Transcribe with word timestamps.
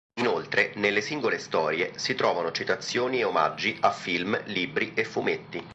Inoltre 0.19 0.71
nelle 0.77 0.99
singole 1.01 1.37
storie 1.37 1.91
si 1.99 2.15
trovano 2.15 2.51
citazioni 2.51 3.19
e 3.19 3.23
omaggi 3.23 3.77
a 3.81 3.91
film, 3.91 4.35
libri 4.45 4.95
e 4.95 5.03
fumetti. 5.03 5.63